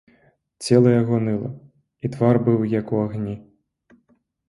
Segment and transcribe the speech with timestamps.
[0.65, 1.53] Цела яго ныла,
[2.07, 3.41] і твар быў як у агні.